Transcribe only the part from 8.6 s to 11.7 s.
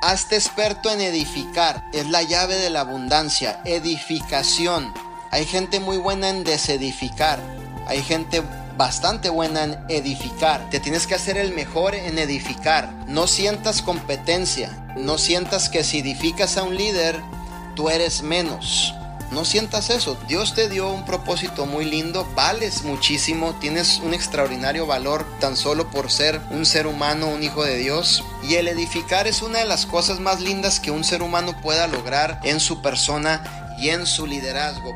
bastante buena en edificar. Te tienes que hacer el